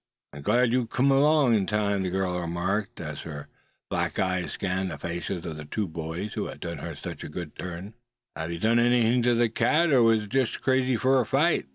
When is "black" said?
3.87-4.17